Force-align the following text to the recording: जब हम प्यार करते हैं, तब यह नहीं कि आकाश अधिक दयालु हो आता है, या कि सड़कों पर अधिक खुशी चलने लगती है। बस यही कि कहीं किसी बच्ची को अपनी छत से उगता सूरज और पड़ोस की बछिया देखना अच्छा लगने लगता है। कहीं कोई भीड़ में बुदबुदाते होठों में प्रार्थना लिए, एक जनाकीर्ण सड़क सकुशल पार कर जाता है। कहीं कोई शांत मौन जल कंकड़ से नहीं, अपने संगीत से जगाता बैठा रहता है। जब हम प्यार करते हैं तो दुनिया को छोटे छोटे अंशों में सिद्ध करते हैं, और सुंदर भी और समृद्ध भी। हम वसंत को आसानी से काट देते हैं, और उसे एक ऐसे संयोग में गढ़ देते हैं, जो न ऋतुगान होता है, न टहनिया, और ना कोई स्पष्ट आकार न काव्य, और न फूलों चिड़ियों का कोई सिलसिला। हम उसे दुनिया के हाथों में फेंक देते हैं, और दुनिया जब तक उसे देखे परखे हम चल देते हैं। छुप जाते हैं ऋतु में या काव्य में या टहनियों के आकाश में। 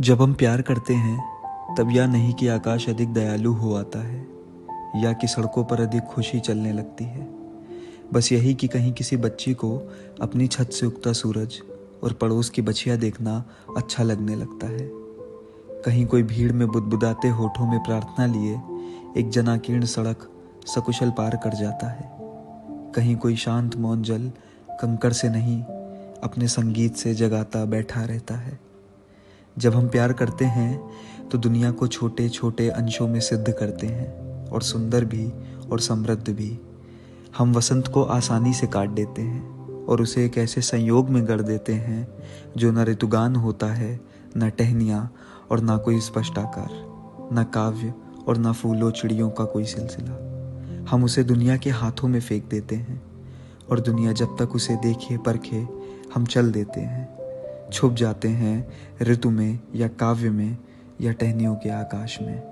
जब 0.00 0.22
हम 0.22 0.34
प्यार 0.34 0.62
करते 0.62 0.94
हैं, 0.94 1.24
तब 1.78 1.90
यह 1.90 2.06
नहीं 2.06 2.34
कि 2.34 2.48
आकाश 2.48 2.88
अधिक 2.88 3.12
दयालु 3.12 3.52
हो 3.52 3.74
आता 3.74 3.98
है, 3.98 4.26
या 4.96 5.12
कि 5.12 5.26
सड़कों 5.26 5.64
पर 5.64 5.80
अधिक 5.80 6.02
खुशी 6.02 6.40
चलने 6.40 6.72
लगती 6.72 7.04
है। 7.04 7.28
बस 8.12 8.32
यही 8.32 8.54
कि 8.54 8.68
कहीं 8.68 8.92
किसी 8.92 9.16
बच्ची 9.16 9.54
को 9.54 9.92
अपनी 10.20 10.46
छत 10.46 10.70
से 10.70 10.86
उगता 10.86 11.12
सूरज 11.12 11.60
और 12.04 12.12
पड़ोस 12.12 12.50
की 12.50 12.62
बछिया 12.62 12.96
देखना 12.96 13.44
अच्छा 13.76 14.02
लगने 14.02 14.34
लगता 14.34 14.66
है। 14.66 14.90
कहीं 15.82 16.06
कोई 16.06 16.22
भीड़ 16.22 16.52
में 16.52 16.68
बुदबुदाते 16.68 17.28
होठों 17.28 17.66
में 17.66 17.80
प्रार्थना 17.80 18.26
लिए, 18.26 18.60
एक 19.16 19.30
जनाकीर्ण 19.30 19.84
सड़क 19.84 20.30
सकुशल 20.66 21.10
पार 21.10 21.36
कर 21.36 21.54
जाता 21.54 21.86
है। 21.86 22.12
कहीं 22.94 23.16
कोई 23.16 23.36
शांत 23.36 23.76
मौन 23.76 24.02
जल 24.02 24.32
कंकड़ 24.70 25.12
से 25.12 25.28
नहीं, 25.28 25.62
अपने 26.22 26.48
संगीत 26.48 26.96
से 26.96 27.14
जगाता 27.14 27.64
बैठा 27.64 28.04
रहता 28.04 28.34
है। 28.34 28.71
जब 29.58 29.74
हम 29.74 29.88
प्यार 29.88 30.12
करते 30.12 30.44
हैं 30.44 31.28
तो 31.30 31.38
दुनिया 31.38 31.70
को 31.70 31.86
छोटे 31.86 32.28
छोटे 32.28 32.68
अंशों 32.68 33.08
में 33.08 33.20
सिद्ध 33.20 33.52
करते 33.52 33.86
हैं, 33.86 34.48
और 34.48 34.62
सुंदर 34.62 35.04
भी 35.04 35.32
और 35.72 35.80
समृद्ध 35.80 36.30
भी। 36.30 36.58
हम 37.38 37.52
वसंत 37.54 37.88
को 37.88 38.02
आसानी 38.02 38.52
से 38.54 38.66
काट 38.66 38.88
देते 38.88 39.22
हैं, 39.22 39.84
और 39.86 40.02
उसे 40.02 40.24
एक 40.26 40.38
ऐसे 40.38 40.60
संयोग 40.60 41.08
में 41.08 41.26
गढ़ 41.28 41.40
देते 41.40 41.72
हैं, 41.72 42.06
जो 42.56 42.72
न 42.72 42.84
ऋतुगान 42.84 43.36
होता 43.36 43.66
है, 43.66 44.00
न 44.36 44.50
टहनिया, 44.50 45.08
और 45.50 45.60
ना 45.60 45.76
कोई 45.76 46.00
स्पष्ट 46.00 46.38
आकार 46.38 46.68
न 47.32 47.44
काव्य, 47.54 47.94
और 48.28 48.38
न 48.38 48.52
फूलों 48.52 48.90
चिड़ियों 48.90 49.30
का 49.30 49.44
कोई 49.44 49.64
सिलसिला। 49.64 50.86
हम 50.90 51.04
उसे 51.04 51.24
दुनिया 51.24 51.56
के 51.56 51.70
हाथों 51.70 52.08
में 52.08 52.20
फेंक 52.20 52.44
देते 52.44 52.76
हैं, 52.76 53.02
और 53.70 53.80
दुनिया 53.80 54.12
जब 54.12 54.36
तक 54.38 54.54
उसे 54.54 54.76
देखे 54.76 55.18
परखे 55.18 55.66
हम 56.14 56.26
चल 56.26 56.52
देते 56.52 56.80
हैं। 56.80 57.21
छुप 57.72 57.94
जाते 57.94 58.28
हैं 58.28 58.68
ऋतु 59.02 59.30
में 59.30 59.58
या 59.74 59.88
काव्य 59.88 60.30
में 60.30 60.58
या 61.00 61.12
टहनियों 61.12 61.54
के 61.54 61.70
आकाश 61.70 62.18
में। 62.22 62.51